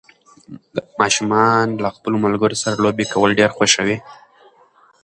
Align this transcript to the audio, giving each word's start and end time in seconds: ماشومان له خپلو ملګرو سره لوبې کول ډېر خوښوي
ماشومان 0.99 1.65
له 1.83 1.89
خپلو 1.95 2.15
ملګرو 2.25 2.59
سره 2.63 2.81
لوبې 2.83 3.05
کول 3.13 3.29
ډېر 3.39 3.49
خوښوي 3.57 3.97